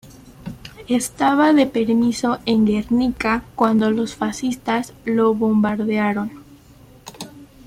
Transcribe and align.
Estaba 0.87 1.53
de 1.53 1.67
permiso 1.67 2.39
en 2.47 2.65
Guernica 2.65 3.43
cuando 3.53 3.91
los 3.91 4.15
fascistas 4.15 4.93
lo 5.05 5.35
bombardearon. 5.35 6.43